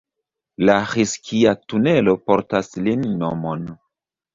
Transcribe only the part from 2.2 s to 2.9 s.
portas